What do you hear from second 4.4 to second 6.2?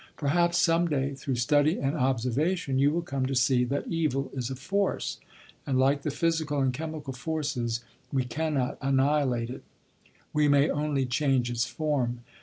a force, and, like the